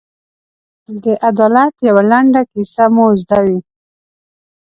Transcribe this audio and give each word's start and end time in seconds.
د 1.03 1.05
عدالت 1.29 1.73
یوه 1.87 2.03
لنډه 2.11 2.41
کیسه 2.51 2.85
مو 2.95 3.05
زده 3.21 3.39
وي. 3.45 3.59